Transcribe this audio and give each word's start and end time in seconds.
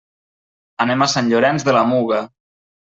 Anem 0.87 1.07
a 1.07 1.09
Sant 1.13 1.31
Llorenç 1.35 1.69
de 1.71 1.79
la 1.79 1.87
Muga. 1.95 2.23